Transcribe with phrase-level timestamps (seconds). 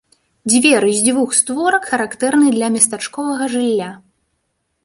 [0.51, 3.91] Дзверы з дзвюх створак характэрны для местачковага жылля.